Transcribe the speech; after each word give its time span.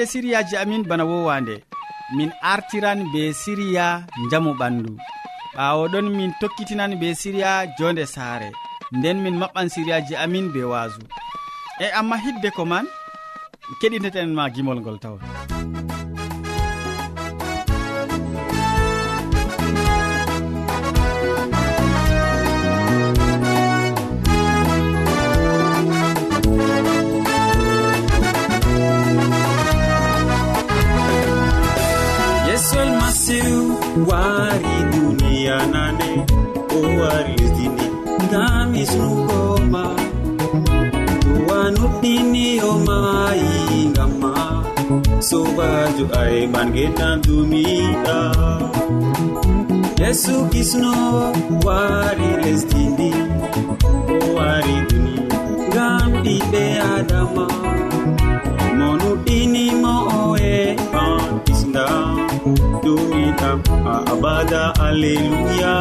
hande 0.00 0.12
siriyaji 0.12 0.56
amin 0.56 0.84
bana 0.88 1.04
wowande. 1.04 1.62
Min 2.16 2.32
artiran 2.42 3.04
be 3.12 3.32
siriya 3.34 4.06
jamu 4.30 4.54
ɓandu. 4.54 4.96
Ɓawo 5.56 5.88
ɗon 5.92 6.08
min 6.16 6.32
tokkitinan 6.40 6.96
be 7.00 7.14
siriya 7.14 7.66
jonde 7.78 8.06
saare. 8.06 8.50
Nden 8.92 9.20
min 9.22 9.36
maɓɓan 9.40 9.68
siriyaji 9.68 10.14
amin 10.16 10.48
be 10.52 10.60
waasu 10.64 11.00
e 11.80 11.86
amma 11.98 12.16
hidde 12.16 12.50
ko 12.56 12.64
man 12.64 12.86
keɗiteten 13.80 14.32
ma 14.34 14.48
gimol 14.54 14.80
ngol 14.80 14.98
tawon. 15.02 15.20
miijo 46.00 46.14
ay 46.20 46.46
mangetan 46.46 47.20
dumiɗa. 47.22 48.18
Yesu 50.00 50.48
kisno 50.52 50.92
wari 51.64 52.28
lesdindi 52.42 53.10
o 54.24 54.34
wari 54.36 54.76
duni 54.88 55.14
ngam 55.68 56.10
ɓiɓɓe 56.24 56.62
adama 56.94 57.46
monuɗinimo 58.78 59.94
oe 60.24 60.76
an 61.04 61.24
kisda 61.44 61.86
dumiɗam 62.84 63.58
a 63.92 63.94
abada 64.12 64.62
alleluya. 64.86 65.74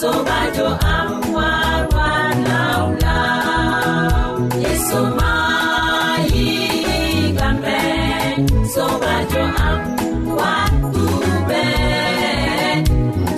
sobajo 0.00 0.66
am 0.94 1.10
warwa 1.36 2.10
lawlaw 2.46 4.34
yeso 4.62 5.00
mayi 5.18 6.48
sobajo 8.74 9.42
am 9.68 9.80
wattuɓe 10.38 11.64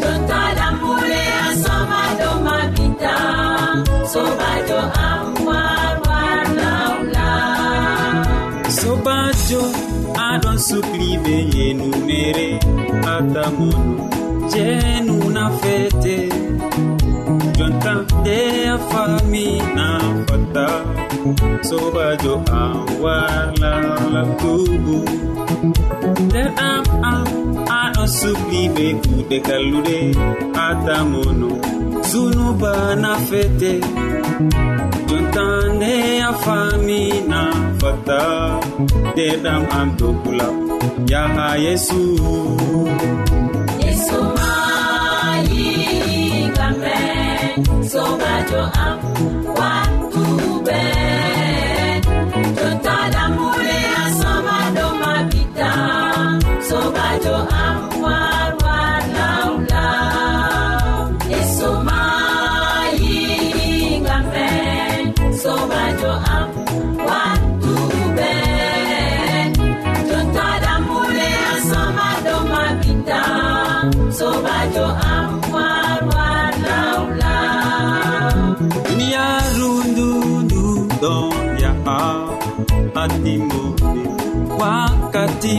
jottalamure 0.00 1.22
a 1.44 1.48
somaɗo 1.64 2.30
mabita 2.46 3.14
sobajo 4.12 4.80
am 5.08 5.22
warwa 5.48 6.20
lawlaw 6.58 8.14
sobajo 8.78 9.62
aɗon 10.28 10.58
sukliɓe 10.68 11.34
yenumere 11.54 12.48
atamonu 13.14 13.94
jenu 14.52 15.15
fete. 15.60 16.16
Jonta 17.58 17.92
nde 18.20 18.38
a 18.74 18.78
fami 18.88 19.46
na 19.76 19.86
fata 20.26 20.66
sobajo 21.68 22.34
an 22.60 22.76
warla 23.02 23.72
labdugu 24.14 24.98
nder 26.26 26.48
am 26.70 26.84
am 27.12 27.26
aɗo 27.80 28.04
subli 28.18 28.62
be 28.74 28.86
kuɗe 29.02 29.36
kallude. 29.46 29.98
Atamono 30.66 31.50
zunuba 32.10 32.74
na 33.02 33.12
fete. 33.28 33.72
Jontande 35.08 35.92
a 36.28 36.32
fami 36.42 37.00
na 37.30 37.40
fata 37.80 38.20
ndeɗam 39.12 39.62
am 39.78 39.88
dokula 39.98 40.48
yaha 41.10 41.46
yesu, 41.64 42.00
yesu. 43.84 44.35
sobajo 47.88 48.70
am. 48.74 49.45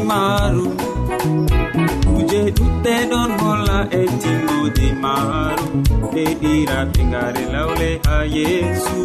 maaru. 0.10 0.66
Kuje 2.08 2.42
ɗuɗɗe 2.58 2.94
ɗon 3.12 3.30
holla 3.42 3.78
e 4.00 4.02
timmode 4.22 4.88
maaru. 5.04 5.66
E 6.22 6.26
ɓe 6.42 6.52
ngare 7.10 7.44
lawle 7.54 7.90
ha 8.06 8.18
yeesu. 8.36 9.00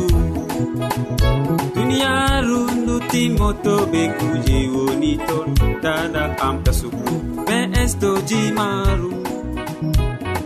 Duniyaaru 1.74 2.60
ndu 2.80 2.94
timmotoɓe 3.10 4.02
kuje 4.18 4.58
woni 4.74 5.12
ton. 5.28 5.48
Dada 5.82 6.22
am 6.46 6.56
tasugu 6.64 7.14
ɓe 7.46 7.58
estoji 7.82 8.40
maaru. 8.58 9.10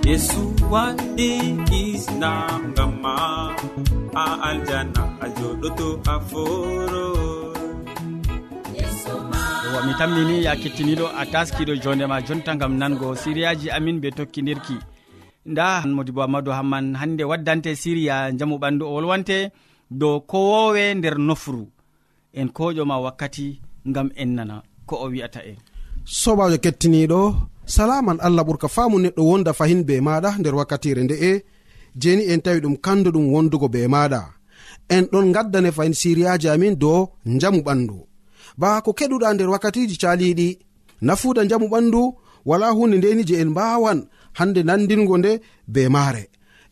Yesu 0.08 0.42
waɗi 0.72 1.30
isnam 1.80 2.60
ngam 2.72 2.92
ma. 3.02 3.14
A 4.24 4.26
aljanna 4.48 5.02
a 5.24 5.26
joɗoto 5.36 5.88
a 6.12 6.14
foro 6.28 7.06
bo 9.76 9.82
mi 9.86 9.94
tammini 10.00 10.36
ya 10.46 10.52
kettiniɗo 10.62 11.06
a 11.20 11.22
taskiɗo 11.32 11.74
jondema 11.82 12.16
jonta 12.26 12.52
gam 12.60 12.72
nango 12.80 13.08
siriyaji 13.22 13.66
amin 13.76 13.96
be 14.02 14.08
tokkidirki 14.18 14.76
nda 15.50 15.66
modibo 15.96 16.20
amadou 16.22 16.52
hamman 16.58 16.86
hande 17.00 17.24
waddante 17.30 17.70
siriya 17.82 18.16
jamu 18.38 18.56
ɓandu 18.62 18.82
o 18.88 18.92
wolwante 18.94 19.36
dow 20.00 20.16
kowowe 20.30 20.84
nder 20.98 21.16
nofru 21.28 21.62
en 22.40 22.48
koƴoma 22.56 22.96
wakkati 23.04 23.46
gam 23.94 24.08
en 24.22 24.30
nana 24.36 24.56
ko 24.88 24.94
o 25.04 25.06
wi'ata 25.12 25.40
en. 25.50 25.58
Sobajo 26.20 26.56
kettiniɗo 26.64 27.20
salaman 27.76 28.18
allah 28.26 28.44
ɓurka 28.48 28.68
faamu 28.76 28.96
neɗɗo 29.04 29.22
wonda 29.30 29.52
fahin 29.58 29.80
be 29.88 29.94
maɗa 30.06 30.30
nder 30.40 30.54
wakkatire 30.58 31.02
nde'e 31.04 31.30
jeni 32.02 32.22
en 32.32 32.40
tawi 32.44 32.60
ɗum 32.64 32.76
kandu 32.84 33.08
ɗum 33.14 33.26
wondugo 33.34 33.68
be 33.74 33.80
maɗa. 33.94 34.20
En 34.94 35.04
ɗon 35.12 35.26
gaddane 35.34 35.70
fahin 35.76 35.94
siriyaji 36.00 36.48
amin 36.48 36.74
dow 36.82 36.98
jamu 37.40 37.60
ɓandu. 37.68 37.96
ba 38.60 38.80
ko 38.84 38.90
keɗuɗa 38.98 39.34
nder 39.34 39.48
wakkatiji 39.52 39.96
caliɗi. 40.02 40.48
Nafuda 41.06 41.44
jamu 41.50 41.66
ɓandu 41.72 42.02
wala 42.48 42.70
hunde 42.76 42.96
ndeni 42.98 43.22
je 43.28 43.34
en 43.42 43.50
mbawan 43.50 43.98
hande 44.38 44.60
nandingo 44.62 45.18
nde 45.18 45.32
be 45.68 45.88
maare. 45.88 46.24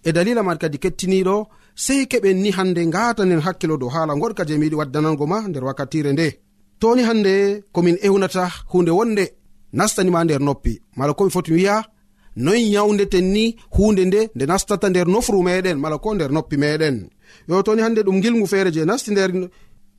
E 0.05 0.13
dalila 0.13 0.43
man 0.43 0.59
kadi 0.63 0.79
kettiniɗo 0.79 1.37
sei 1.85 2.03
keɓen 2.11 2.39
ni 2.43 2.51
hande 2.57 2.81
ngatanen 2.87 3.41
hakkilo 3.47 3.77
dow 3.81 3.91
haala 3.95 4.15
goɗka 4.21 4.43
je 4.49 4.55
miyiɗi 4.59 4.77
waddanango 4.81 5.27
ma 5.27 5.39
nder 5.49 5.65
wakkatire 5.69 6.13
nde. 6.13 6.27
Toni 6.81 7.03
hande 7.09 7.65
komin 7.75 7.99
ewnata 8.07 8.45
hunde 8.73 8.91
wonde 8.99 9.25
nastanima 9.79 10.25
nder 10.25 10.41
noppi. 10.47 10.73
Mala 10.97 11.13
komi 11.19 11.31
foti 11.35 11.53
wiya 11.57 11.77
noy 12.37 12.61
yawdeten 12.75 13.27
ni 13.35 13.45
hunde 13.77 14.03
nde 14.05 14.21
nde 14.35 14.45
nastata 14.47 14.89
nder 14.89 15.07
nofru 15.15 15.39
meɗen 15.47 15.79
mala 15.83 15.99
ko 15.99 16.15
nder 16.15 16.31
noppi 16.33 16.57
meɗen. 16.63 16.97
Yo 17.49 17.63
toni 17.63 17.83
hande 17.83 18.01
ɗum 18.07 18.19
gilgu 18.23 18.47
feere 18.47 18.71
je 18.75 18.85
nasti 18.85 19.11
nder 19.13 19.31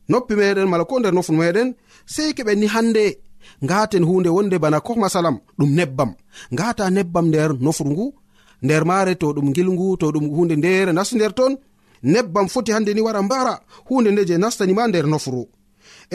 noppi 0.09 0.33
meɗen 0.39 0.67
mala 0.71 0.85
ko 0.89 0.99
nder 0.99 1.13
nofru 1.13 1.35
meɗen 1.41 1.69
sei 2.13 2.33
keɓen 2.37 2.59
ni 2.59 2.67
hande 2.67 3.05
ngaten 3.65 4.03
hunde 4.09 4.29
wonde 4.35 4.57
bana 4.63 4.79
ko 4.81 4.91
masalam 4.95 5.37
ɗum 5.57 5.71
nebbam. 5.77 6.11
Ngata 6.53 6.89
nebbam 6.89 7.25
nder 7.29 7.51
nofru 7.65 7.89
ngu 7.91 8.05
nder 8.65 8.83
maare 8.89 9.15
to 9.21 9.27
ɗum 9.35 9.53
gilngu 9.55 9.97
to 9.99 10.05
ɗum 10.13 10.25
hunde 10.35 10.55
ndere 10.57 10.91
nasti 10.93 11.15
nder 11.15 11.33
ton 11.33 11.53
nebbam 12.03 12.47
foti 12.53 12.71
hande 12.71 12.93
ni 12.93 13.01
wara 13.01 13.21
mbara 13.21 13.53
hunde 13.87 14.09
nde 14.11 14.25
je 14.25 14.37
nastanima 14.37 14.87
nder 14.87 15.05
nofru 15.07 15.41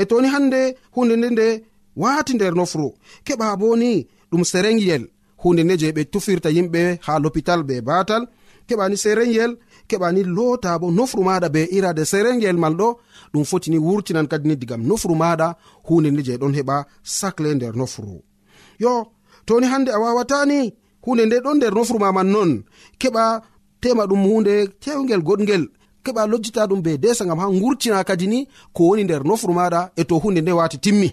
e 0.00 0.02
toni 0.10 0.28
hande 0.34 0.60
hunde 0.94 1.14
nde 1.16 1.28
nde 1.30 1.46
wati 1.96 2.34
nder 2.34 2.54
nofru 2.54 2.88
keɓa 3.26 3.56
bo 3.60 3.76
ni 3.76 4.06
ɗum 4.30 4.44
sereyel 4.44 5.04
hunde 5.42 5.62
nde 5.64 5.74
je 5.80 5.92
ɓe 5.96 6.02
tufirta 6.12 6.50
yimɓe 6.56 6.98
ha 7.06 7.12
lopital 7.22 7.60
be 7.68 7.80
batal 7.88 8.22
keɓani 8.68 8.96
sereyel 9.04 9.52
keɓani 9.90 10.22
loota 10.36 10.78
bo 10.80 10.86
nofru 10.98 11.22
maɗa 11.28 11.48
be 11.54 11.60
irade 11.76 12.04
serengel 12.10 12.56
mal 12.62 12.74
ɗo. 12.80 12.88
Ɗum 13.32 13.44
fotini 13.50 13.78
wurtinan 13.86 14.26
kadi 14.30 14.48
ni 14.48 14.56
digam 14.60 14.82
nofru 14.88 15.14
maɗa 15.22 15.46
hunde 15.86 16.08
nde 16.10 16.22
je 16.26 16.32
ɗon 16.40 16.52
heɓa 16.58 16.76
sacle 17.02 17.54
nder 17.54 17.74
nofru. 17.80 18.22
Yo 18.82 18.92
toni 19.46 19.66
hande 19.72 19.90
a 19.96 19.98
wawatani 20.04 20.58
hunde 21.04 21.22
nde 21.26 21.36
ɗon 21.44 21.56
nder 21.56 21.72
nofru 21.74 21.98
ma 22.02 22.12
man 22.16 22.28
non 22.34 22.50
keɓa 23.00 23.24
tema 23.80 24.04
ɗum 24.10 24.22
hunde 24.28 24.54
tewgel 24.82 25.22
goɗgel 25.28 25.64
keɓa 26.04 26.22
lojjita 26.30 26.66
ɗum 26.70 26.80
be 26.82 26.92
desa 27.02 27.24
gam 27.28 27.38
ha 27.42 27.46
gurtina 27.60 28.04
kadi 28.08 28.26
ni 28.32 28.38
ko 28.74 28.80
woni 28.88 29.02
nder 29.04 29.22
nofru 29.28 29.52
maɗa 29.58 29.80
e 29.96 30.02
to 30.08 30.14
hunde 30.22 30.40
nde 30.42 30.52
wati 30.52 30.78
timmi. 30.84 31.10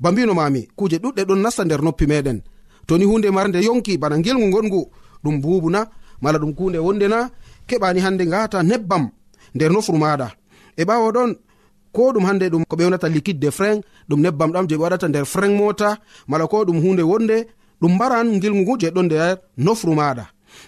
Ba 0.00 0.12
mbino 0.12 0.34
mami 0.34 0.68
kuje 0.76 0.96
ɗuɗɗe 1.02 1.22
ɗon 1.28 1.40
nasta 1.44 1.64
nder 1.64 1.82
noppi 1.82 2.06
meɗen 2.06 2.38
toni 2.86 3.04
hunde 3.04 3.30
marde 3.30 3.58
yonki 3.62 3.98
bana 3.98 4.16
gelgu 4.24 4.50
gongu 4.50 4.90
ɗum 5.24 5.40
bubuna 5.42 5.80
mala 6.20 6.38
ɗum 6.38 6.54
kunde 6.54 6.78
wonde 6.78 7.08
na 7.08 7.30
keɓani 7.68 8.00
hande 8.00 8.24
ngata 8.26 8.62
nebbam 8.62 9.04
nder 9.54 9.70
nofuru 9.72 9.98
maɗa. 9.98 10.28
E 10.76 10.82
ɓawo 10.84 11.12
ɗon 11.16 11.30
ko 11.92 12.12
ɗum 12.14 12.24
hande 12.28 12.46
ɗum 12.52 12.64
ko 12.68 12.76
ɓe 12.76 12.82
yonata 12.84 13.08
liquide 13.08 13.40
de 13.40 13.50
frein 13.50 13.80
ɗum 14.08 14.20
nebbam 14.20 14.50
ɗam 14.52 14.66
je 14.68 14.76
ɓe 14.76 14.82
waɗata 14.82 15.08
nder 15.08 15.24
frein 15.26 15.54
mota 15.56 15.98
mala 16.28 16.46
ko 16.46 16.64
ɗum 16.64 16.78
hunde 16.84 17.02
wonde 17.02 17.36
ɗum 17.80 17.92
mbaran 17.94 18.40
gilgu 18.40 18.60
ngu 18.62 18.78
je 18.80 18.88
ɗon 18.90 19.06
nder 19.06 19.36
nofuru 19.56 19.94
maɗa. 19.94 20.24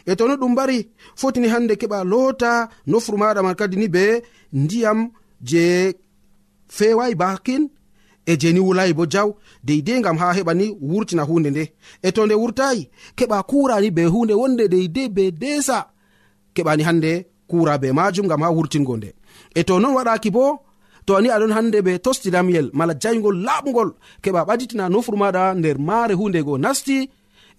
E 0.06 0.17
to 0.17 0.29
no 0.29 0.35
ɗum 0.37 0.52
mbari 0.52 0.79
fotini 1.17 1.49
hande 1.49 1.75
keɓa 1.81 2.05
loota 2.05 2.69
nofuru 2.87 3.17
maɗa 3.19 3.43
man 3.43 3.55
kadi 3.55 3.76
ni 3.76 3.88
be 3.88 4.23
ndiyam 4.52 5.11
je 5.49 5.94
fewai 6.69 7.14
bakin 7.14 7.62
e 8.26 8.37
jeni 8.41 8.61
wulayi 8.61 8.93
bo 8.94 9.05
jaw 9.06 9.29
deidei 9.67 10.00
gam 10.05 10.17
ha 10.19 10.32
heɓa 10.37 10.52
ni 10.55 10.67
wurtina 10.81 11.23
hunde 11.29 11.50
nde. 11.50 11.64
E 12.02 12.08
to 12.12 12.26
nde 12.26 12.35
wurtayi 12.35 12.88
keɓa 13.17 13.43
kurani 13.50 13.91
be 13.91 14.02
hunde 14.05 14.35
wonde 14.41 14.64
deidei 14.69 15.08
be 15.08 15.31
desa. 15.31 15.94
keɓani 16.55 16.83
hande 16.89 17.12
kura 17.49 17.79
be 17.79 17.89
majum 17.93 18.27
gam 18.29 18.43
ha 18.43 18.51
wurtingo 18.56 18.97
nde. 18.97 19.11
E 19.55 19.62
to 19.65 19.79
non 19.81 19.95
waɗaki 19.97 20.31
bo 20.31 20.45
to 21.06 21.17
ani 21.17 21.29
aɗon 21.29 21.53
hande 21.56 21.79
ɓe 21.87 21.93
tostidamyel 22.05 22.71
mala 22.73 22.95
jaygol 23.03 23.37
laɓgol 23.47 23.91
keɓa 24.23 24.41
ɓaditina 24.49 24.85
nofru 24.89 25.17
maɗa 25.23 25.43
nder 25.59 25.79
maare 25.89 26.15
hundego 26.21 26.59
nasti 26.59 26.97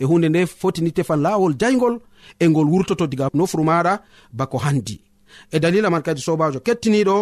e 0.02 0.04
hunde 0.10 0.28
nde 0.30 0.42
fotini 0.60 0.92
tefan 0.92 1.22
lawol 1.26 1.54
jaygol 1.62 1.96
e 2.40 2.46
ngol 2.50 2.68
wurtoto 2.74 3.06
diga 3.08 3.30
nofru 3.34 3.64
maɗa 3.70 3.94
bako 4.38 4.58
handi. 4.66 4.98
E 5.56 5.60
dalila 5.60 5.90
man 5.90 6.02
kadi 6.06 6.22
sobajo 6.22 6.60
kettiniɗo 6.66 7.16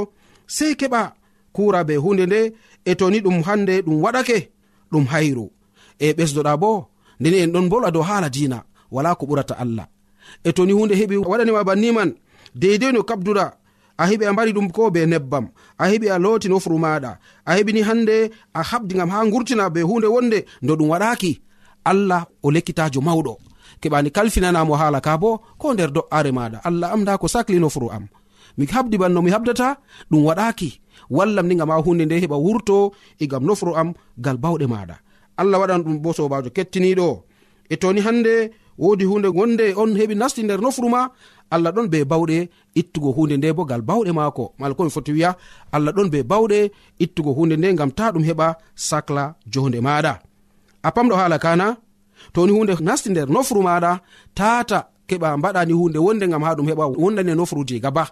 sei 0.47 0.73
keɓa 0.79 1.01
kura 1.55 1.83
be 1.87 1.95
hunde 2.03 2.25
nde 2.25 2.39
e 2.85 2.91
toni 2.99 3.19
ɗum 3.25 3.37
hande 3.47 3.81
ɗum 3.85 3.97
waɗake 4.03 4.37
ɗum 4.91 5.05
hayru. 5.11 5.45
E 5.99 6.07
ɓesdoɗa 6.17 6.53
bo 6.61 6.71
ndeni 7.19 7.37
en 7.43 7.51
ɗon 7.53 7.69
bolwa 7.69 7.91
dow 7.91 8.03
haala 8.09 8.29
dina 8.29 8.57
wala 8.91 9.15
ko 9.15 9.25
ɓurata 9.25 9.55
allah. 9.63 9.87
e 10.43 10.51
toni 10.53 10.73
hunde 10.73 10.93
heɓi 10.95 11.15
waɗanima 11.17 11.63
banniman 11.63 12.09
deidei 12.55 12.91
no 12.93 13.03
kabdura 13.03 13.45
a 13.97 14.03
heɓi 14.09 14.25
a 14.27 14.33
mbari 14.33 14.51
ɗum 14.53 14.71
ko 14.71 14.89
be 14.91 15.05
nebbam 15.05 15.45
a 15.77 15.85
heɓi 15.91 16.07
a 16.11 16.17
looti 16.23 16.47
nofuru 16.49 16.77
maɗa 16.79 17.17
a 17.45 17.51
heɓini 17.57 17.81
hande 17.87 18.31
a 18.53 18.61
habdi 18.69 18.95
gam 18.95 19.09
ha 19.09 19.25
gurtina 19.31 19.69
be 19.69 19.81
hunde 19.81 20.07
wonde 20.07 20.45
do 20.61 20.75
ɗum 20.75 20.89
waɗaki 20.89 21.41
allah 21.85 22.25
o 22.43 22.51
lekkitajo 22.51 23.01
mawɗo 23.01 23.37
keɓani 23.81 24.09
kalfinanamo 24.15 24.73
haala 24.79 24.99
ka 25.01 25.17
bo 25.17 25.41
ko 25.57 25.73
nder 25.73 25.91
do'are 25.91 26.31
maɗa 26.31 26.57
allah 26.63 26.87
am 26.93 27.03
da 27.05 27.17
ko 27.17 27.27
sakli 27.27 27.59
nofuru 27.59 27.89
am. 27.91 28.07
Mi 28.57 28.65
habdi 28.65 28.97
banno 28.97 29.21
mi 29.21 29.31
habdata 29.31 29.77
ɗum 30.11 30.23
waɗaki 30.27 30.69
wallam 31.09 31.47
ni 31.47 31.55
gam 31.55 31.69
ha 31.69 31.77
hunde 31.85 32.03
nde 32.05 32.15
heɓa 32.23 32.37
wurto 32.45 32.93
egam 33.19 33.41
gam 33.41 33.47
nofuru 33.47 33.73
am 33.75 33.93
gal 34.17 34.37
bawɗe 34.37 34.65
maɗa 34.73 34.95
allah 35.37 35.59
waɗan 35.61 35.81
ɗum 35.85 35.95
bo 36.01 36.13
sobajo 36.13 36.49
kettiniɗo 36.55 37.23
e 37.69 37.75
toni 37.81 38.01
hande 38.01 38.51
wodi 38.77 39.05
hunde 39.05 39.27
wonde 39.27 39.73
on 39.75 39.91
heɓi 39.99 40.15
nasti 40.15 40.43
nder 40.43 40.59
nofru 40.61 40.89
ma 40.89 41.09
allah 41.53 41.71
ɗon 41.75 41.87
be 41.89 41.99
bawɗe 42.11 42.49
ittugo 42.75 43.09
hunde 43.15 43.37
nde 43.37 43.53
bo 43.53 43.63
gal 43.65 43.81
bawɗe 43.81 44.11
maako. 44.11 44.53
Mala 44.59 44.73
komi 44.75 44.89
foti 44.89 45.11
wiya 45.11 45.35
allah 45.71 45.91
ɗon 45.93 46.09
be 46.09 46.19
bawɗe 46.23 46.71
ittugo 46.99 47.31
hunde 47.37 47.55
nde 47.57 47.73
gam 47.77 47.91
ta 47.91 48.11
ɗum 48.11 48.23
heɓa 48.29 48.47
sacla 48.75 49.35
jonde 49.53 49.79
maɗa 49.81 50.13
a 50.83 50.89
pamɗo 50.95 51.15
haala 51.15 51.37
kana 51.39 51.77
toni 52.33 52.51
hunde 52.51 52.73
nasti 52.81 53.09
nder 53.09 53.27
nofru 53.29 53.61
maɗa 53.61 53.91
tata 54.35 54.79
keɓa 55.09 55.37
mbaɗani 55.37 55.73
hunde 55.73 55.97
wonde 56.05 56.25
gam 56.31 56.43
ha 56.43 56.55
ɗum 56.57 56.67
heɓa 56.69 56.85
wondani 57.01 57.31
e 57.31 57.35
nofruji 57.35 57.79
gaba. 57.79 58.05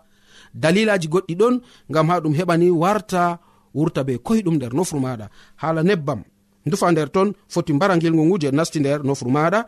Dalilaji 0.54 1.08
goɗɗi 1.14 1.34
ɗon 1.42 1.56
gam 1.90 2.08
ha 2.10 2.20
ɗum 2.24 2.34
heɓani 2.40 2.68
warta 2.82 3.40
wurta 3.74 4.04
be 4.04 4.14
koyɗum 4.18 4.56
nder 4.56 4.74
nofru 4.74 5.00
maɗa 5.00 5.26
hala 5.62 5.82
nebbam 5.84 6.22
dufa 6.66 6.92
nder 6.92 7.10
ton 7.10 7.34
foti 7.50 7.74
mbara 7.74 7.98
gilgu 7.98 8.26
ngu 8.26 8.38
je 8.42 8.52
nasti 8.52 8.80
nder 8.80 9.00
nofru 9.04 9.30
maɗa 9.32 9.66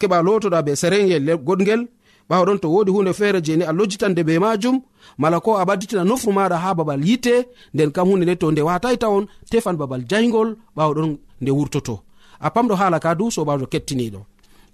keɓa 0.00 0.22
lotoɗa 0.26 0.62
be 0.66 0.72
serengel 0.76 1.36
goɗgel. 1.46 1.82
Ɓawa 2.28 2.44
ɗon 2.46 2.58
to 2.62 2.68
wodi 2.74 2.90
hunde 2.90 3.12
feere 3.12 3.40
jeni 3.46 3.64
a 3.64 3.72
lojjitande 3.72 4.22
be 4.26 4.38
majum. 4.38 4.76
Mala 5.18 5.40
ko 5.40 5.56
a 5.56 5.64
ɓadditina 5.64 6.02
nofru 6.04 6.32
maɗa 6.32 6.56
ha 6.64 6.74
babal 6.74 7.00
yite 7.08 7.34
nden 7.74 7.90
kam 7.92 8.08
hunde 8.08 8.24
nde 8.26 8.34
to 8.40 8.50
nde 8.50 8.62
watai 8.68 8.96
tawon 8.98 9.26
tefan 9.50 9.76
babal 9.80 10.02
jaygol 10.10 10.56
ɓawa 10.76 10.92
ɗon 10.96 11.10
nde 11.40 11.50
wurtoto. 11.50 12.00
A 12.40 12.48
pamɗo 12.50 12.74
hala 12.80 12.98
ka 13.00 13.14
du 13.14 13.30
sobajo 13.30 13.66
kettiniɗo. 13.72 14.20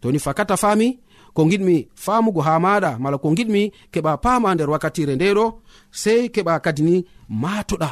Toni 0.01 0.19
fakata 0.19 0.57
fami 0.57 0.99
ko 1.35 1.45
giɗmi 1.51 1.77
famugo 1.95 2.41
ha 2.47 2.59
maɗa 2.65 2.91
mala 3.03 3.17
ko 3.19 3.29
giɗmi 3.39 3.63
keɓa 3.93 4.13
pama 4.25 4.55
nder 4.55 4.71
wakkatire 4.73 5.15
ndeɗo 5.17 5.45
sei 5.91 6.29
keɓa 6.35 6.61
kadini 6.65 7.05
matoɗa 7.43 7.91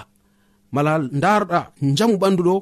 mala 0.75 0.93
darɗa 1.23 1.61
jamu 1.97 2.17
ɓanduɗo 2.23 2.55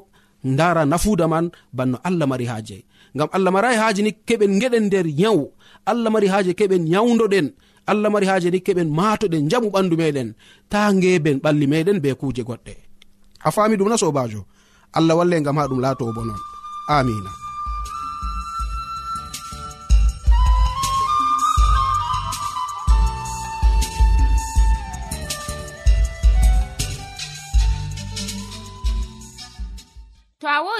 dara 0.59 0.85
nafuda 0.85 1.27
man 1.27 1.45
banno 1.77 1.97
allah 2.07 2.27
mari 2.31 2.45
haje 2.51 2.77
ngam 3.15 3.29
allah 3.35 3.51
marayi 3.51 3.77
haaji 3.81 4.01
ni 4.03 4.11
keɓen 4.27 4.59
geɗen 4.61 4.83
nder 4.87 5.07
yawu 5.21 5.45
allah 5.85 6.09
mari 6.13 6.27
haaji 6.27 6.51
keɓen 6.59 6.83
yawdoɗen 6.93 7.47
allah 7.91 8.09
mari 8.13 8.25
haaji 8.29 8.51
ni 8.51 8.59
keɓen 8.65 8.89
matoɗen 8.97 9.49
jamu 9.51 9.69
ɓandu 9.73 9.95
meɗen. 10.01 10.29
Ta 10.71 10.79
ngeben 10.93 11.37
ɓalli 11.43 11.65
meɗen 11.71 11.97
be 12.03 12.09
kuuje 12.19 12.43
goɗɗe. 12.47 12.73
A 13.47 13.49
faami 13.55 13.75
ɗum 13.79 13.89
na 13.89 13.97
sobajo. 13.97 14.41
Allah 14.97 15.15
walle 15.17 15.35
ngam 15.41 15.57
ha 15.57 15.67
ɗum 15.69 15.79
laato 15.83 16.05
bo 16.15 16.21
non. 16.25 16.37
Amina. 16.89 17.31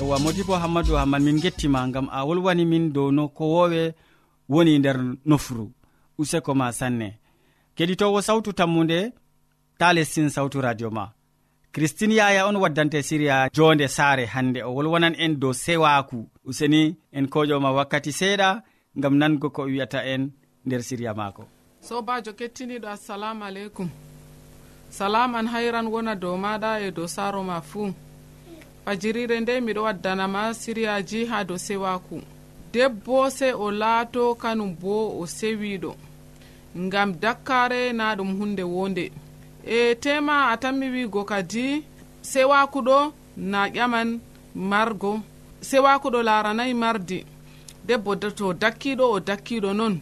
ewa 0.00 0.18
modibo 0.18 0.56
hammadou 0.56 0.96
hamman 0.96 1.22
min 1.22 1.40
gettima 1.40 1.86
gam 1.88 2.08
a 2.12 2.24
wolwani 2.24 2.64
min 2.66 2.92
dow 2.92 3.10
no 3.10 3.28
ko 3.28 3.44
wowe 3.54 3.94
woni 4.48 4.78
nder 4.78 4.98
nofru 5.26 5.70
useko 6.18 6.54
ma 6.54 6.72
sanne. 6.72 7.18
Keɗitowo 7.76 8.20
sawtu 8.22 8.52
tammude 8.52 9.12
ta 9.78 9.92
lestin 9.92 10.28
sawtu 10.28 10.60
radio 10.60 10.90
ma. 10.90 11.04
Christine 11.72 12.14
yaya 12.14 12.46
on 12.46 12.56
waddante 12.56 13.02
siriya 13.02 13.48
jonde 13.56 13.88
saare 13.88 14.24
hande 14.26 14.62
o 14.62 14.74
wolwonan 14.74 15.14
en 15.18 15.32
dow 15.40 15.52
sewaku 15.52 16.28
useni 16.44 16.96
en 17.12 17.26
koƴoma 17.26 17.70
wakkati 17.74 18.10
seeɗa 18.12 18.62
gam 18.96 19.14
nango 19.16 19.50
ko 19.50 19.62
wiyata 19.62 20.04
en 20.12 20.30
nder 20.66 20.82
siriya 20.82 21.14
maako. 21.14 21.44
Sobajo 21.80 22.32
kettiniɗo 22.32 22.88
assalamu 22.88 23.44
aleykum. 23.44 23.88
Salam 24.90 25.34
an 25.34 25.46
hayran 25.52 25.86
wona 25.86 26.14
dow 26.14 26.36
maɗa 26.36 26.80
e 26.86 26.90
dow 26.90 27.06
saaro 27.06 27.42
ma 27.42 27.60
fuu. 27.60 27.92
fajirire 28.84 29.40
nde 29.40 29.60
miɗo 29.60 29.82
waddanama 29.82 30.54
siriyaji 30.54 31.24
ha 31.30 31.44
dow 31.44 31.58
sewaku. 31.58 32.22
Debbo 32.72 33.30
se 33.30 33.52
o 33.52 33.70
laato 33.70 34.34
kanum 34.34 34.74
bo 34.80 35.20
o 35.20 35.26
sewiɗo 35.26 35.94
ngam 36.78 37.10
dakkare 37.22 37.92
na 37.92 38.14
ɗum 38.16 38.30
hunde 38.38 38.62
wonde. 38.62 39.12
E 39.66 39.94
tema 39.94 40.50
a 40.52 40.56
tanmi 40.56 40.88
wigo 40.94 41.24
kadi 41.24 41.84
sewakuɗo 42.22 43.12
na 43.36 43.68
ƴaman 43.68 44.20
margo. 44.54 45.20
Sewakuɗo 45.60 46.22
laranayi 46.22 46.74
mardi. 46.74 47.24
Debbo 47.86 48.16
to 48.16 48.52
dakkiɗo 48.52 49.04
o 49.14 49.20
dakkiɗo 49.20 49.72
noon 49.72 50.00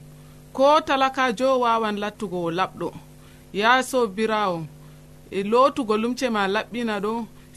ko 0.52 0.80
talakajo 0.80 1.60
wawan 1.60 1.96
lattugo 2.02 2.38
o 2.44 2.50
laɓɗo. 2.50 2.88
Ya 3.52 3.82
sobirawo 3.82 4.66
e 5.30 5.42
lotugo 5.42 5.96
lumce 5.96 6.26
ma 6.30 6.42
laɓɓina 6.48 7.00
ɗo 7.04 7.26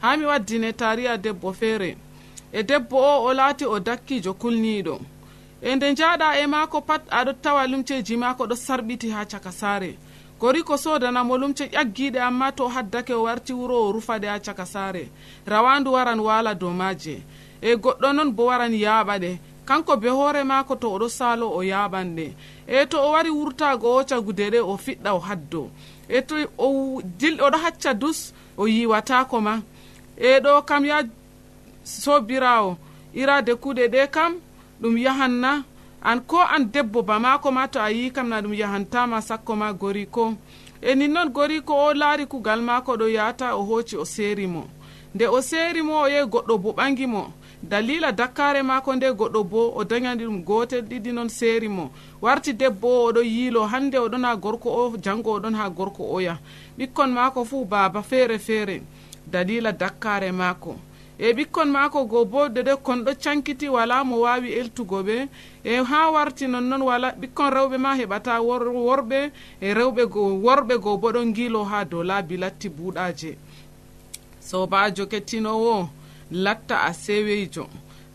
ha 0.00 0.16
mi 0.16 0.24
waddine 0.24 0.72
tariya 0.72 1.16
debbo 1.16 1.52
feere. 1.52 1.96
E 2.52 2.62
debbo 2.62 2.96
o 2.96 3.24
o 3.28 3.34
laati 3.34 3.64
o 3.64 3.78
dakkijo 3.80 4.34
kulniiɗo. 4.34 5.00
E 5.62 5.76
nde 5.76 5.92
njaaɗa 5.92 6.38
e 6.42 6.46
maako 6.46 6.80
pat 6.80 7.02
aɗo 7.10 7.32
tawa 7.42 7.66
lumceji 7.66 8.16
maako 8.16 8.46
ɗo 8.46 8.54
sarɓiti 8.56 9.10
ha 9.10 9.24
caka 9.24 9.52
saare. 9.52 9.98
Gori 10.40 10.62
ko 10.62 10.76
sodanamo 10.76 11.38
lumce 11.38 11.64
ƴaggiɗe 11.72 12.18
amma 12.20 12.52
to 12.52 12.68
haddake 12.68 13.14
o 13.14 13.22
warti 13.22 13.52
wuro 13.52 13.88
o 13.88 13.92
rufaɗe 13.92 14.26
ha 14.28 14.38
caka 14.38 14.66
saare. 14.66 15.08
Rawandu 15.46 15.92
waran 15.92 16.20
waala 16.20 16.54
dow 16.54 16.70
maaje. 16.70 17.22
E 17.62 17.74
goɗɗo 17.74 18.12
noon 18.12 18.30
bo 18.32 18.44
waran 18.46 18.72
yaaɓa 18.74 19.18
ɗe. 19.18 19.38
Kanko 19.64 19.96
be 19.96 20.08
hoore 20.08 20.44
maako 20.44 20.76
to 20.76 20.88
oɗo 20.90 21.08
saalo 21.08 21.48
o 21.50 21.62
yaaɓan 21.62 22.14
ɗe. 22.16 22.32
E 22.68 22.86
to 22.86 22.98
o 23.00 23.12
wari 23.12 23.30
wurtago 23.30 23.96
o 23.96 24.04
cagude 24.04 24.50
ɗe 24.50 24.60
o 24.60 24.76
fiɗɗa 24.76 25.10
o 25.14 25.18
haddo. 25.18 25.70
E 26.08 26.20
to 26.22 26.34
o 26.58 27.00
dil 27.02 27.40
oɗo 27.40 27.56
hacca 27.56 27.94
dus 27.94 28.32
o 28.58 28.66
yiwatako 28.68 29.40
ma. 29.40 29.62
e 30.16 30.40
ɗo 30.40 30.62
kam 30.64 30.84
ya 30.84 31.02
sobirawo 31.84 32.76
irade 33.14 33.54
kuɗe 33.54 33.88
ɗe 33.88 34.06
kam 34.10 34.34
ɗum 34.80 34.98
yahanna. 34.98 35.64
An 36.02 36.20
ko 36.20 36.38
an 36.38 36.70
debbo 36.72 37.02
ba 37.02 37.18
mako 37.18 37.50
ma 37.50 37.66
to 37.66 37.80
a 37.80 37.90
yi 37.90 38.10
kam 38.12 38.28
na 38.28 38.40
ɗum 38.40 38.54
yahantama 38.54 39.20
sakko 39.20 39.56
ma 39.56 39.72
gori 39.72 40.06
ko. 40.06 40.34
E 40.82 40.94
nin 40.94 41.12
noon 41.12 41.28
gori 41.32 41.60
ko 41.62 41.74
o 41.74 41.94
laari 41.94 42.26
kugal 42.26 42.60
mako 42.62 42.96
ɗo 42.96 43.08
yahata 43.10 43.56
o 43.56 43.62
hooci 43.64 43.96
o 43.96 44.04
seeri 44.04 44.46
mo. 44.46 44.68
Nde 45.14 45.26
o 45.26 45.40
seeri 45.40 45.82
mo 45.82 46.02
o 46.02 46.06
yehi 46.08 46.26
goɗɗo 46.28 46.58
bo 46.62 46.72
ɓangi 46.72 47.06
mo. 47.06 47.32
Dalila 47.62 48.12
dakkare 48.12 48.62
mako 48.62 48.94
nde 48.94 49.10
goɗɗo 49.10 49.44
bo 49.44 49.72
o 49.74 49.84
dañani 49.84 50.24
ɗum 50.24 50.44
gotel 50.44 50.82
ɗiɗi 50.84 51.12
noon 51.12 51.28
seeri 51.28 51.68
mo. 51.68 51.90
Warti 52.22 52.52
debbo 52.52 52.86
o 52.88 53.10
oɗo 53.10 53.22
yiilo 53.22 53.66
hande 53.66 53.96
oɗon 53.98 54.24
ha 54.24 54.36
gorko 54.36 54.68
o 54.70 54.96
jango 55.02 55.38
oɗon 55.40 55.54
ha 55.56 55.68
gorko 55.70 56.04
oya 56.14 56.38
ɓikkon 56.78 57.08
mako 57.10 57.44
fuu 57.44 57.64
baaba 57.64 58.02
feere 58.02 58.38
feere. 58.38 58.82
dalila 59.26 59.72
dakkare 59.72 60.32
maako. 60.32 60.76
E 61.18 61.32
ɓikkon 61.32 61.70
maako 61.70 62.04
go 62.04 62.24
bo 62.24 62.48
dede 62.48 62.76
konɗo 62.76 63.14
cankiti 63.22 63.68
wala 63.68 64.04
mo 64.04 64.20
wawi 64.20 64.52
eltugo 64.52 65.02
ɓe. 65.02 65.28
E 65.64 65.76
ha 65.82 66.10
warti 66.10 66.46
nonnoon 66.46 66.82
wala 66.82 67.08
ɓikkon 67.20 67.50
rewɓe 67.50 67.76
ma 67.78 67.96
heɓata 67.96 68.40
worɓe. 68.40 69.30
E 69.60 69.74
rewɓe 69.74 70.02
worɓe 70.44 70.78
go 70.78 70.96
bo 70.96 71.12
ɗon 71.12 71.32
gilo 71.34 71.64
ha 71.64 71.84
dow 71.84 72.02
laabi 72.02 72.36
latti 72.36 72.68
buuɗaje 72.68 73.36
sobajo 74.40 75.06
kettinowo 75.06 75.88
latta 76.30 76.82
a 76.82 76.92
seweyjo. 76.92 77.66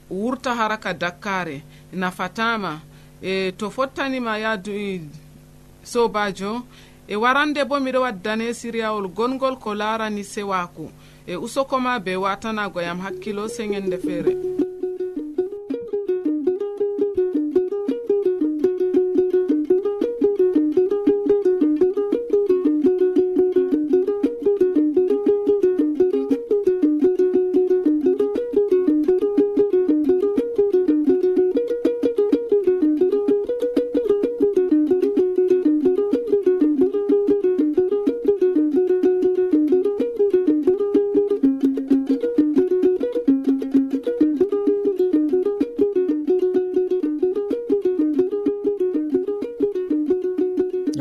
Wurta 0.10 0.56
haraka 0.56 0.94
dakkare. 0.94 1.64
Nafatama 1.94 2.80
e 3.22 3.52
to 3.58 3.70
fottanima 3.70 4.38
yaadu 4.38 4.72
sobajo 5.84 6.64
e 7.08 7.16
warande 7.16 7.66
bo 7.66 7.80
miɗo 7.80 8.02
waddane 8.02 8.54
siriyawol 8.54 9.08
gongol 9.08 9.58
ko 9.58 9.74
larani 9.74 10.24
sewaku 10.24 10.92
e 11.28 11.36
usokoma 11.36 12.00
be 12.00 12.16
watanago 12.16 12.82
yam 12.82 13.00
hakkilo 13.00 13.48
seŋende 13.48 13.98
feere 13.98 14.34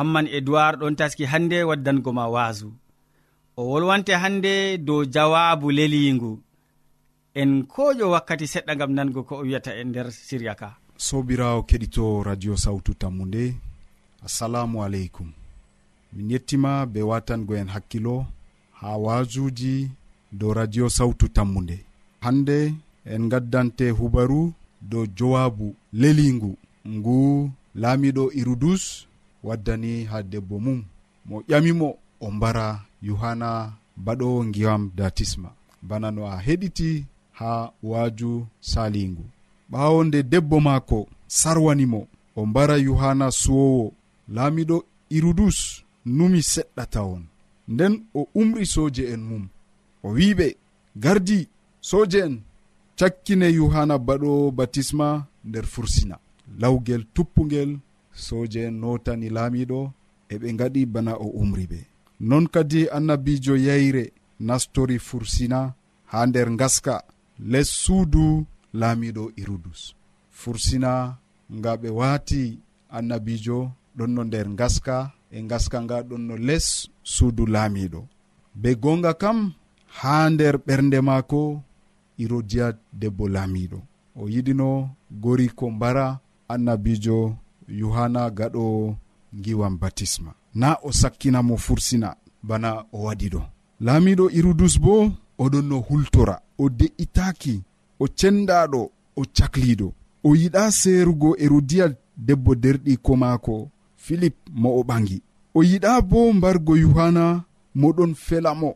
hamman 0.00 0.26
edoird 0.38 0.80
ɗon 0.80 0.94
taski 0.98 1.24
hannde 1.32 1.58
waddango 1.68 2.10
ma 2.18 2.24
waasu. 2.34 2.68
O 3.56 3.62
wolwante 3.70 4.12
hannde 4.22 4.78
dow 4.86 5.00
jawabu 5.14 5.66
leliingu 5.76 6.32
en 7.40 7.50
koƴo 7.72 8.04
wakkati 8.14 8.46
seɗɗa 8.52 8.74
gam 8.78 8.92
nango 8.96 9.20
ko 9.28 9.34
o 9.36 9.42
wiyata 9.46 9.70
e 9.80 9.84
nder 9.84 10.06
siriya 10.26 10.54
ka. 10.60 10.68
Sobirawo 11.06 11.60
keɗito 11.68 12.04
radio 12.28 12.52
sawtu 12.64 12.92
tammu 13.00 13.24
nde 13.26 13.44
assalamu 14.26 14.76
aleykum. 14.84 15.28
Min 16.12 16.30
yettima 16.32 16.86
be 16.92 17.00
watango 17.10 17.52
en 17.60 17.68
hakkilo 17.74 18.16
ha 18.80 18.88
wajuji 19.04 19.90
dow 20.38 20.52
radio 20.58 20.88
sawtu 20.88 21.26
tammu 21.36 21.60
nde 21.64 21.76
hande 22.24 22.58
en 23.12 23.28
gaddante 23.32 23.86
hubaru 23.98 24.52
dow 24.90 25.04
jowabu 25.16 25.66
lelingu 25.92 26.52
ngu 26.88 27.50
laamiɗo 27.80 28.24
irudus 28.40 28.84
waddani 29.46 30.04
ha 30.10 30.22
debbo 30.22 30.56
mum. 30.64 30.84
Mo 31.26 31.36
ƴamimo 31.48 31.88
o 32.20 32.30
mbara 32.30 32.66
yohanna 33.02 33.72
baɗo 34.04 34.44
ngiyam 34.44 34.90
datisma. 34.96 35.50
Bana 35.82 36.10
no 36.10 36.22
a 36.26 36.36
heɗiti 36.46 37.04
ha 37.38 37.72
waaju 37.82 38.46
salingu 38.60 39.24
ɓawo 39.72 39.98
nde 40.04 40.18
debbo 40.22 40.56
maako 40.66 40.98
sarwanimo 41.26 42.00
o 42.38 42.46
mbara 42.46 42.76
yohanna 42.86 43.26
suwowo. 43.40 43.92
Laamiɗo 44.34 44.76
irudus 45.16 45.58
numi 46.16 46.40
seɗɗa 46.52 46.84
tawon 46.92 47.22
nden 47.72 47.94
o 48.18 48.28
umri 48.40 48.64
soje 48.74 49.02
en 49.12 49.20
mum. 49.28 49.44
O 50.02 50.08
wiɓe 50.16 50.46
gardi 51.02 51.38
soje 51.80 52.18
en 52.26 52.34
cakkine 52.98 53.46
yohanna 53.58 53.96
baɗo 54.06 54.30
batisma 54.58 55.26
nder 55.48 55.64
fursina. 55.72 56.16
Lawgel 56.60 57.02
tuppugel 57.14 57.70
soje 58.26 58.60
en 58.68 58.76
notani 58.82 59.28
laamiɗo 59.36 59.80
eɓe 60.34 60.48
gaɗi 60.58 60.82
bana 60.94 61.12
o 61.24 61.26
umri 61.42 61.64
ɓe. 61.72 61.80
Non 62.28 62.44
kadi 62.54 62.80
annabijo 62.96 63.54
yayre 63.66 64.04
nastori 64.46 64.98
fursina 64.98 65.60
ha 66.10 66.26
nder 66.26 66.48
gaska 66.60 66.94
les 67.52 67.68
suudu 67.82 68.46
laamiɗo 68.80 69.24
irudus 69.40 69.80
e 69.90 69.94
fursina 70.40 70.92
nga 71.56 71.72
ɓe 71.80 71.88
waati 71.98 72.42
annabijo 72.96 73.58
ɗon 73.96 74.10
no 74.14 74.22
nder 74.24 74.48
gaska 74.60 74.96
e 75.30 75.38
gaska 75.50 75.78
nga 75.84 75.96
ɗon 76.08 76.22
no 76.28 76.34
les 76.48 76.66
suudu 77.14 77.44
laamiɗo 77.54 78.00
be 78.60 78.70
gonga 78.82 79.12
kam 79.22 79.38
ha 79.98 80.14
nder 80.30 80.54
ɓernde 80.66 80.98
maako 81.08 81.40
irodiya 82.22 82.66
debbo 83.00 83.24
laamiɗo 83.34 83.78
o 84.20 84.28
yiɗino 84.32 84.68
gori 85.22 85.46
ko 85.58 85.64
mbara 85.76 86.06
annabijo 86.52 87.18
yohanna 87.70 88.30
gaɗo 88.30 88.96
giwan 89.42 89.78
batisma. 89.78 90.34
Na 90.54 90.76
o 90.82 90.92
sakkinamo 90.92 91.56
fursina 91.56 92.16
bana 92.42 92.84
o 92.92 92.98
waɗi 93.04 93.28
ɗo. 93.32 93.42
Laamiɗo 93.80 94.24
irudus 94.38 94.78
bo 94.80 95.12
oɗon 95.38 95.66
no 95.68 95.76
hultora. 95.88 96.36
O 96.58 96.68
de'itaki 96.68 97.62
o 97.98 98.06
cendaɗo 98.18 98.90
o 99.16 99.22
cakliɗo 99.36 99.88
o 100.24 100.34
yiɗa 100.40 100.70
seerugo 100.70 101.36
erodiya 101.44 101.86
debbo 102.16 102.54
derɗiko 102.54 103.16
maako 103.16 103.70
filip 103.96 104.36
mo 104.60 104.68
o 104.78 104.82
ɓangi. 104.88 105.22
O 105.54 105.62
yiɗa 105.62 106.00
bo 106.10 106.32
mbargo 106.32 106.76
yohanna 106.76 107.44
moɗon 107.74 108.14
fela 108.14 108.54
mo 108.54 108.70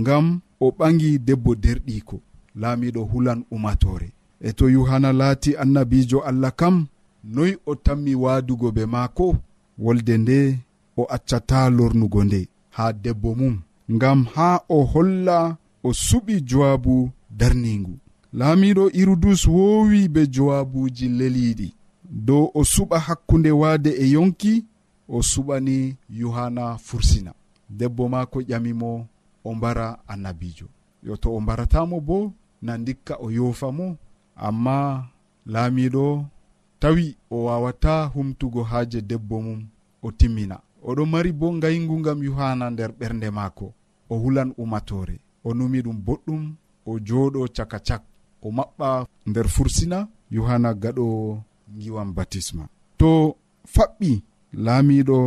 ngam 0.00 0.40
o 0.60 0.70
ɓangi 0.78 1.18
debbo 1.18 1.54
derɗiko 1.54 2.20
laamiɗo 2.60 3.00
hulan 3.04 3.44
umatore 3.50 4.12
e 4.40 4.52
to 4.52 4.68
yohanna 4.68 5.12
laati 5.12 5.56
annabijo 5.56 6.20
allah 6.20 6.52
kam 6.56 6.86
noy 7.24 7.56
o 7.66 7.74
tammi 7.74 8.14
waadugo 8.14 8.72
be 8.72 8.86
maako 8.86 9.36
wolde 9.78 10.18
nde 10.18 10.58
o 10.96 11.02
accata 11.04 11.70
lornugo 11.70 12.24
nde 12.24 12.48
haa 12.70 12.92
debbo 12.92 13.34
mum. 13.34 13.60
Ngam 13.92 14.24
haa 14.34 14.60
o 14.68 14.84
holla 14.84 15.56
o 15.84 15.90
suɓi 15.92 16.34
jowaabu 16.48 17.10
darningu 17.38 17.98
laamiɗo 18.32 18.90
irudus 19.00 19.46
woowi 19.46 20.08
be 20.08 20.26
jowaabuuji 20.34 21.08
leliiɗi. 21.08 21.68
Dow 22.26 22.50
o 22.54 22.60
suɓa 22.64 22.98
hakkunde 23.06 23.50
waade 23.50 23.90
e 23.90 24.06
yonki 24.14 24.64
o 25.08 25.22
suɓani 25.30 25.96
yohanna 26.20 26.78
fursina. 26.86 27.32
Debbo 27.78 28.08
maako 28.08 28.38
ƴamimo 28.48 29.06
o 29.44 29.54
mbara 29.54 29.98
annabijo 30.08 30.66
yo 31.02 31.16
to 31.16 31.28
o 31.36 31.40
mbaratamo 31.40 32.00
bo 32.00 32.32
na 32.62 32.72
ndikka 32.78 33.14
o 33.24 33.30
yoofa 33.30 33.72
mo 33.72 33.96
amma 34.36 35.04
laamiɗo 35.46 36.24
tawi 36.80 37.16
o 37.30 37.44
wawata 37.44 38.04
humtugo 38.04 38.62
haaje 38.62 39.00
debbo 39.00 39.42
mum 39.42 39.66
o 40.02 40.10
timmina. 40.12 40.60
Oɗo 40.84 41.06
mari 41.06 41.32
bo 41.32 41.52
ngaygu 41.52 41.94
ngam 42.00 42.22
yohana 42.22 42.70
nder 42.70 42.90
ɓernde 42.98 43.30
maako. 43.30 43.74
O 44.10 44.18
hulan 44.18 44.54
umatore 44.58 45.20
o 45.44 45.54
numi 45.54 45.80
ɗum 45.84 45.96
boɗɗum 46.06 46.42
o 46.86 46.98
jooɗo 47.06 47.40
caka 47.56 47.78
cak 47.86 48.02
o 48.42 48.48
maɓɓa 48.56 49.06
nder 49.26 49.46
fursina 49.48 50.08
yohana 50.30 50.70
gaɗo 50.82 51.06
giwan 51.80 52.10
batisma. 52.16 52.64
To 53.00 53.36
faɓɓi 53.74 54.22
laamiɗo 54.64 55.18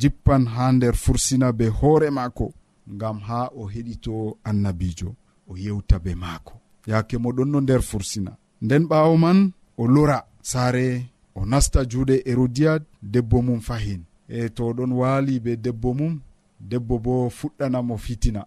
jippan 0.00 0.42
ha 0.54 0.72
nder 0.72 0.94
fursina 0.94 1.52
be 1.58 1.66
hoore 1.78 2.10
maako 2.10 2.46
ngam 2.94 3.18
ha 3.26 3.38
o 3.56 3.62
heɗito 3.72 4.36
annabijo 4.48 5.14
o 5.50 5.56
yewta 5.56 5.98
be 6.04 6.14
maako. 6.14 6.54
Yaake 6.86 7.16
mo 7.18 7.30
ɗon 7.32 7.48
no 7.52 7.60
nder 7.60 7.82
fursina. 7.82 8.32
Nden 8.62 8.84
ɓaawo 8.90 9.16
man 9.18 9.52
o 9.78 9.86
lora. 9.86 10.18
saare 10.50 10.86
o 11.34 11.46
nasta 11.50 11.80
juuɗe 11.90 12.14
e 12.18 12.30
hérodiad 12.30 12.82
debbo 13.12 13.38
mum 13.46 13.60
fahin. 13.68 14.02
E 14.28 14.48
to 14.56 14.64
ɗon 14.76 14.92
waali 15.00 15.34
be 15.44 15.52
debbo 15.64 15.88
mum 15.98 16.14
debbo 16.70 16.94
bo 17.04 17.14
fuɗɗanamo 17.38 17.94
fitina. 18.04 18.42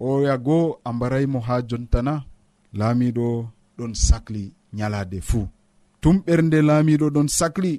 O 0.00 0.22
yago 0.26 0.58
mbaraymo 0.94 1.38
ha 1.46 1.54
jontana 1.68 2.14
laamiɗo 2.78 3.26
ɗon 3.78 3.92
sahli 4.06 4.42
nyalaade 4.76 5.18
fuu. 5.28 5.46
Tum 6.00 6.16
ɓernde 6.26 6.58
laamiɗo 6.68 7.06
ɗon 7.14 7.28
sahli 7.38 7.72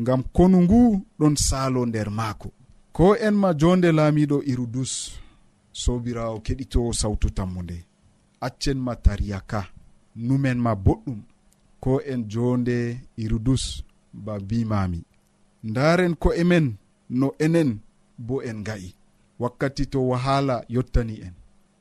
ngam 0.00 0.22
konu 0.36 0.58
ngu 0.64 0.80
ɗon 1.18 1.34
saalo 1.46 1.80
nder 1.86 2.08
maako. 2.18 2.48
Ko 2.96 3.06
en 3.26 3.34
ma 3.42 3.50
jonde 3.60 3.88
laamiɗo 3.98 4.36
irudus 4.50 4.92
sobirawo 5.82 6.36
keɗitowo 6.46 6.90
sawtu 7.00 7.28
tammu 7.36 7.60
nde 7.62 7.76
accen 8.46 8.78
ma 8.86 8.94
tariya 9.04 9.40
ka 9.50 9.60
numen 10.26 10.58
ma 10.64 10.72
boɗɗum. 10.84 11.20
ko 11.84 11.92
en 12.12 12.20
jonde 12.32 12.78
irudus 13.22 13.64
ba 14.24 14.34
bimami 14.48 15.00
ndaren 15.68 16.14
ko 16.22 16.28
emen 16.42 16.66
no 17.18 17.28
enen 17.44 17.70
bo 18.26 18.36
en 18.50 18.58
ga'i 18.66 18.90
wakkati 19.38 19.86
to 19.86 20.08
wahala 20.08 20.64
yottani 20.68 21.20
en. 21.20 21.34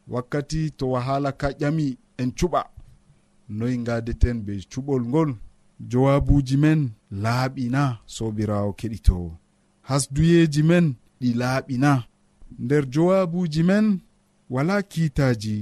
Wakkati 0.08 0.72
to 0.72 0.89
wahala 0.92 1.32
ka 1.32 1.48
ƴami 1.60 1.98
en 2.18 2.30
cuɓa. 2.38 2.62
Noyi 3.50 3.78
gadeten 3.88 4.38
be 4.46 4.54
cuɓol 4.72 5.04
ngol 5.10 5.32
jowabuji 5.89 6.58
men 6.63 6.80
laaɓina 7.24 7.82
sobirawo 8.16 8.72
keɗitowo 8.80 9.30
hasduyeji 9.88 10.62
men 10.70 10.86
ɗi 11.22 11.30
laaɓina 11.42 11.92
nder 12.63 12.84
jowabuji 12.94 13.62
men 13.70 13.86
wala 14.54 14.76
kiitaji 14.92 15.56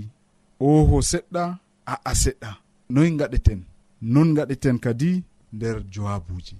oho 0.69 0.97
seɗɗa 1.09 1.43
a'a 1.93 2.11
seɗɗa. 2.21 2.49
Noyi 2.93 3.09
gaɗeten 3.19 3.59
non 4.01 4.33
gaɗeten 4.35 4.79
kadi 4.79 5.23
nder 5.53 5.83
jowabuji. 5.93 6.55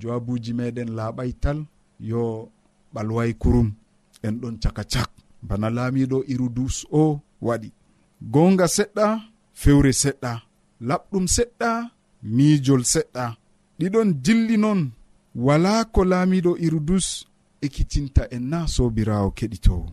Jowabuji 0.00 0.52
meɗen 0.58 0.90
laaɓay 0.96 1.32
tal 1.42 1.58
yo 2.00 2.22
ɓalway 2.94 3.30
kurum 3.40 3.68
en 4.22 4.32
ɗon 4.40 4.58
caka 4.62 4.84
cak 4.92 5.10
bana 5.42 5.68
laamiɗo 5.76 6.18
irudus 6.32 6.76
o 6.90 7.20
waɗi. 7.46 7.68
Gonga 8.32 8.66
seɗɗa 8.76 9.06
fewre 9.60 9.92
seɗɗa. 10.02 10.32
Laɓɗum 10.88 11.24
seɗɗa 11.36 11.70
miijol 12.22 12.82
seɗɗa. 12.92 13.24
Ɗiɗon 13.78 14.08
dilli 14.24 14.56
noon 14.56 14.80
wala 15.34 15.84
ko 15.84 16.04
laamiɗo 16.04 16.56
irudus 16.58 17.26
ekkitinta 17.64 18.22
en 18.30 18.44
na 18.50 18.66
sobirawo 18.74 19.30
keɗitowo 19.38 19.88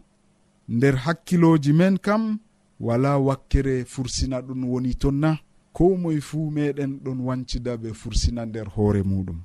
nder 0.69 0.95
hakkiloji 0.95 1.73
men 1.73 1.97
kam 1.97 2.39
wala 2.79 3.17
wakkere 3.17 3.85
fursina 3.85 4.41
ɗum 4.41 4.61
woni 4.71 4.95
ton 5.01 5.15
na 5.23 5.37
ko 5.73 5.97
moye 5.97 6.21
fuu 6.21 6.49
meɗen 6.51 6.99
ɗon 7.03 7.19
wancida 7.27 7.71
ɓe 7.81 7.89
fursina 7.93 8.45
nder 8.45 8.67
hoore 8.75 9.01
muɗum. 9.03 9.39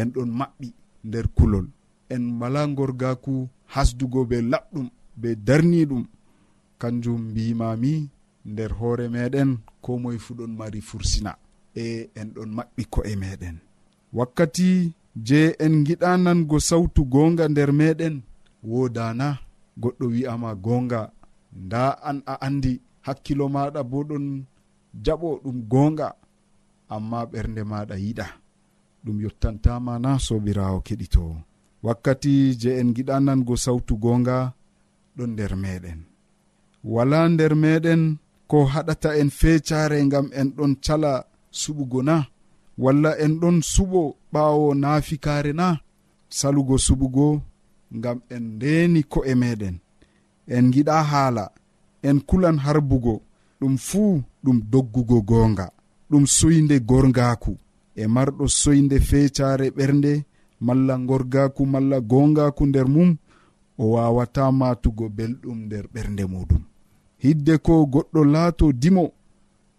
En 0.00 0.08
ɗon 0.14 0.30
maɓɓi 0.38 0.68
nder 1.04 1.26
kulol. 1.36 1.66
En 2.08 2.22
mala 2.38 2.66
gorgaku 2.66 3.48
hasdugo 3.74 4.24
be 4.30 4.36
laɓɗum 4.52 4.88
be 5.20 5.28
darniɗum. 5.46 6.04
Kanjum 6.80 7.20
mbimami 7.30 8.08
nder 8.44 8.70
hoore 8.78 9.08
meɗen 9.08 9.58
ko 9.84 9.98
moye 9.98 10.18
fuu 10.18 10.34
ɗon 10.38 10.52
mari 10.58 10.80
fursina. 10.80 11.32
E 11.74 12.10
en 12.14 12.28
ɗon 12.34 12.50
maɓɓi 12.56 12.82
ko'e 12.90 13.16
meɗen. 13.16 13.56
Wakkati 14.12 14.92
je 15.26 15.54
en 15.58 15.84
giɗa 15.86 16.16
nango 16.24 16.56
sawtu 16.68 17.04
gonga 17.04 17.48
nder 17.48 17.70
meɗen 17.72 18.22
wodana 18.70 19.38
goɗɗo 19.80 20.04
wi'ama 20.12 20.54
gonga. 20.54 21.12
Nda 21.52 21.82
an 22.08 22.22
a 22.26 22.34
andi 22.46 22.80
hakkilo 23.06 23.48
maɗa 23.48 23.82
bo 23.90 23.98
ɗon 24.08 24.44
jaɓo 25.04 25.28
ɗum 25.42 25.58
gonga 25.70 26.08
amma 26.94 27.18
ɓernde 27.30 27.62
maɗa 27.70 27.96
yiɗa. 28.04 28.26
Ɗum 29.04 29.16
yottantama 29.24 29.92
na 30.04 30.10
sobirawo 30.26 30.78
keɗitowo 30.86 31.34
wakkati 31.82 32.32
je 32.60 32.70
en 32.80 32.88
giɗanango 32.96 33.54
sawtu 33.64 33.94
gonga 34.02 34.36
ɗon 35.16 35.30
nder 35.32 35.52
meɗen 35.62 36.00
wala 36.92 37.18
nder 37.32 37.52
meɗen 37.62 38.02
ko 38.50 38.58
haɗata 38.72 39.10
en 39.20 39.30
fecare 39.40 39.98
gam 40.12 40.26
en 40.40 40.48
ɗon 40.56 40.72
cala 40.84 41.12
suɓugo 41.60 42.00
na 42.08 42.16
walla 42.82 43.10
en 43.24 43.32
ɗon 43.40 43.56
suɓo 43.72 44.00
ɓawo 44.32 44.66
naafikare 44.82 45.52
na 45.60 45.66
salugo 46.38 46.76
suɓugo 46.86 47.26
ngam 47.96 48.18
en 48.34 48.42
ndeni 48.56 49.00
ko'e 49.12 49.32
meɗen 49.42 49.76
en 50.54 50.64
giɗa 50.72 50.96
haala 51.10 51.44
en 52.08 52.18
kulan 52.28 52.58
harbugo. 52.64 53.14
Ɗum 53.60 53.74
fuu 53.86 54.22
ɗum 54.48 54.60
doggugo 54.70 55.20
goonga 55.22 55.66
ɗum 56.10 56.24
soyde 56.36 56.76
gorgaku 56.88 57.52
e 57.94 58.06
marɗo 58.14 58.44
soyde 58.60 58.96
fecare 59.08 59.66
ɓernde 59.76 60.12
malla 60.66 60.94
gorgaku 61.08 61.62
malla 61.72 61.98
gongaku 62.10 62.62
nder 62.66 62.88
mum 62.94 63.10
o 63.78 63.84
wawata 63.94 64.42
matugo 64.60 65.04
belɗum 65.16 65.58
nder 65.66 65.84
ɓernde 65.94 66.24
muɗum. 66.32 66.62
Hidde 67.22 67.54
ko 67.64 67.74
goɗɗo 67.92 68.20
laato 68.32 68.66
dimo 68.82 69.04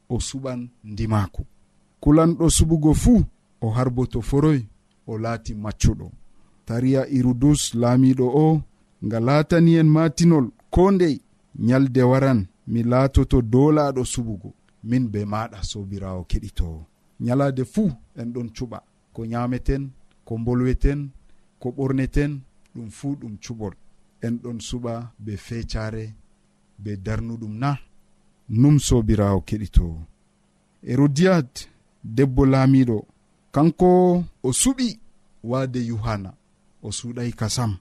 o 0.09 0.15
suɓan 0.27 0.59
ndimaku 0.91 1.41
kulanɗo 2.01 2.45
suɓugo 2.57 2.91
fuu 3.01 3.19
o 3.61 3.67
harboto 3.75 4.19
foroy 4.29 4.59
o 5.07 5.17
laati 5.23 5.53
maccuɗo. 5.63 6.07
Tariya 6.65 7.01
irudus 7.17 7.61
laamiɗo 7.81 8.25
o 8.45 8.61
nga 9.05 9.17
laatani 9.27 9.71
en 9.81 9.89
matinol 9.95 10.45
ko 10.73 10.91
ndey 10.91 11.15
nyalde 11.67 12.01
waran 12.11 12.39
mi 12.71 12.83
laatoto 12.91 13.37
dolaɗo 13.53 14.03
suɓugo. 14.13 14.49
min 14.83 15.07
be 15.11 15.25
maɗa 15.25 15.63
sobirawo 15.63 16.23
keɗitowo. 16.29 16.85
Ñalade 17.25 17.63
fuu 17.65 17.91
en 18.15 18.31
ɗon 18.33 18.49
cuɓa. 18.55 18.79
Ko 19.13 19.25
ñameten 19.25 19.91
ko 20.25 20.37
bolweten 20.37 21.11
ko 21.59 21.69
ɓorneten 21.77 22.41
ɗum 22.75 22.89
fuu 22.97 23.15
ɗum 23.19 23.37
cuɓol. 23.43 23.73
En 24.21 24.37
ɗon 24.43 24.59
suɓa 24.59 25.11
be 25.19 25.37
fecare 25.37 26.15
be 26.77 26.91
darnuɗum 27.05 27.53
na 27.59 27.77
num 28.49 28.79
sobirawo 28.79 29.41
keɗitowo. 29.47 29.97
Herodiyad 30.87 31.49
debbo 32.03 32.45
laamiɗo 32.45 33.05
kanko 33.51 34.23
o 34.43 34.49
suɓi 34.61 34.99
waade 35.43 35.79
yohanna 35.89 36.31
o 36.81 36.91
suuɗay 36.91 37.31
kasam. 37.39 37.77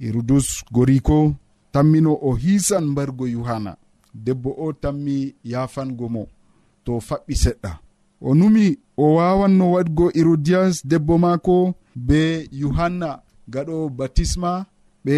Herodus 0.00 0.64
goriko 0.72 1.34
tammino 1.72 2.12
o 2.22 2.34
hiisan 2.34 2.84
mbargo 2.92 3.26
yohanna 3.28 3.76
debbo 4.14 4.50
o 4.58 4.72
tammi 4.72 5.34
yafango 5.44 6.08
mo 6.14 6.22
to 6.84 6.92
faɓɓi 7.08 7.34
seɗɗa. 7.42 7.72
O 8.20 8.34
numi 8.38 8.78
o 8.96 9.14
wawanno 9.16 9.64
waɗgo 9.74 10.04
hérodias 10.14 10.74
debbo 10.90 11.14
maako 11.24 11.74
be 12.06 12.20
yohanna 12.60 13.08
gaɗo 13.52 13.76
batisma 13.98 14.66
ɓe 15.04 15.16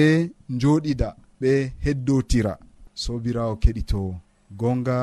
joɗida 0.61 1.09
ɓe 1.41 1.51
heddotira 1.85 2.53
sobirawo 3.03 3.55
keɗito 3.63 4.01
gonga 4.59 4.97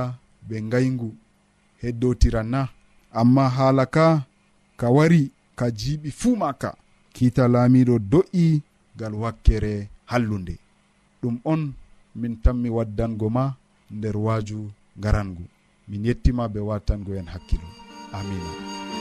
ɓe 0.47 0.55
ngayngu 0.67 1.09
heddotira 1.81 2.41
na 2.43 2.61
amma 3.19 3.43
haala 3.55 3.85
ka 3.95 4.05
ka 4.79 4.87
wari 4.95 5.21
ka 5.57 5.65
jiiɓi 5.79 6.09
fuu 6.19 6.35
maka 6.41 6.69
kiita 7.13 7.43
laamiɗo 7.53 7.95
do'i 8.11 8.61
gal 8.99 9.13
wakkere 9.21 9.89
hallunde. 10.11 10.55
Ɗum 11.21 11.35
on 11.51 11.61
min 12.15 12.33
tanmi 12.43 12.69
waddango 12.69 13.27
ma 13.29 13.43
nder 13.91 14.17
waaju 14.17 14.71
garangu. 14.95 15.43
Min 15.87 16.05
yettima 16.05 16.47
be 16.49 16.59
wattango 16.59 17.15
en 17.15 17.25
hakkilo. 17.25 17.67
Amina. 18.13 19.00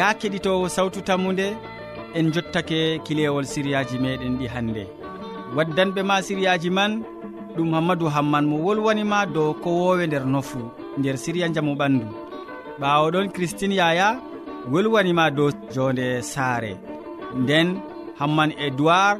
ya 0.00 0.14
keɗitowo 0.20 0.68
sawtu 0.76 1.00
tammude 1.08 1.46
en 2.18 2.26
jottake 2.34 2.78
kilewol 3.04 3.44
siriyaji 3.52 3.96
meɗen 4.04 4.34
ɗi 4.40 4.46
hannde 4.54 4.82
waddanɓe 5.56 6.00
ma 6.08 6.16
siriyaji 6.26 6.70
man 6.78 6.92
ɗum 7.56 7.68
hammadou 7.76 8.08
hamman 8.16 8.44
mo 8.50 8.56
wolwanima 8.66 9.18
dow 9.34 9.50
ko 9.62 9.68
wowe 9.80 10.04
nder 10.06 10.24
nofu 10.34 10.60
nder 10.98 11.16
siriya 11.24 11.48
jamu 11.54 11.72
ɓandu. 11.80 12.06
Ɓawo 12.80 13.06
ɗon 13.14 13.28
christine 13.34 13.74
yaya 13.80 14.08
wolwanima 14.72 15.24
dow 15.36 15.50
jonde 15.74 16.06
saare. 16.32 16.72
Nden 17.42 17.68
hamman 18.20 18.50
edoird 18.66 19.18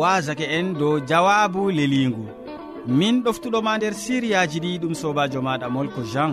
wasake 0.00 0.46
en 0.58 0.66
dow 0.80 0.94
jawabu 1.08 1.62
leligu 1.78 2.24
min 2.98 3.22
ɗoftuɗoma 3.24 3.72
nder 3.78 3.94
siriyaji 4.02 4.58
ɗi 4.64 4.78
ɗum 4.82 4.94
sobajo 4.94 5.40
maɗa 5.46 5.66
molko 5.74 6.00
jean. 6.12 6.32